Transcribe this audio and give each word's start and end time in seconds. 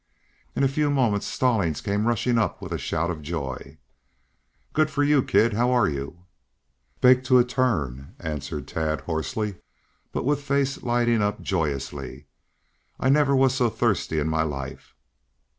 In 0.55 0.63
a 0.63 0.67
few 0.67 0.89
moments 0.89 1.27
Stallings 1.27 1.79
came 1.79 2.07
rushing 2.07 2.39
up 2.39 2.59
with 2.59 2.71
a 2.71 2.79
shout 2.79 3.11
of 3.11 3.21
joy. 3.21 3.77
[Illustration: 3.77 3.77
Good 4.73 4.89
for 4.89 5.03
You, 5.03 5.21
Kid!] 5.21 5.23
"Good 5.27 5.29
for 5.29 5.37
you, 5.37 5.47
kid! 5.47 5.53
How 5.53 5.69
are 5.71 5.87
you?" 5.87 6.19
"Baked 7.01 7.25
to 7.27 7.37
a 7.37 7.43
turn," 7.43 8.15
answered 8.17 8.67
Tad 8.67 9.01
hoarsely, 9.01 9.57
but 10.11 10.25
with 10.25 10.41
face 10.41 10.81
lighting 10.81 11.21
up 11.21 11.43
joyously. 11.43 12.25
"I 12.99 13.09
never 13.09 13.35
was 13.35 13.53
so 13.53 13.69
thirsty 13.69 14.17
in 14.19 14.27
my 14.27 14.41
life." 14.41 14.95